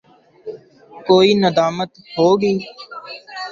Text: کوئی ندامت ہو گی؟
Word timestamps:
کوئی 1.07 1.29
ندامت 1.43 1.91
ہو 2.13 2.27
گی؟ 2.41 2.53